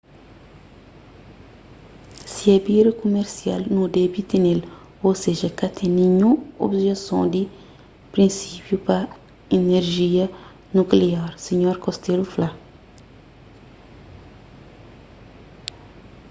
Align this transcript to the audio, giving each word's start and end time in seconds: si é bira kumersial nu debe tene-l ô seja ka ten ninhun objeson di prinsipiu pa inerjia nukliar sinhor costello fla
si 2.31 2.43
é 2.55 2.57
bira 2.67 2.91
kumersial 3.01 3.61
nu 3.73 3.83
debe 3.97 4.21
tene-l 4.31 4.61
ô 5.07 5.07
seja 5.23 5.49
ka 5.59 5.67
ten 5.77 5.91
ninhun 6.01 6.35
objeson 6.65 7.23
di 7.33 7.41
prinsipiu 8.13 8.77
pa 8.87 8.97
inerjia 9.57 10.25
nukliar 10.75 11.31
sinhor 11.45 11.77
costello 11.85 12.25
fla 12.33 12.49